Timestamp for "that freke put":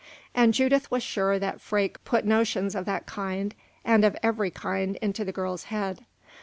1.37-2.25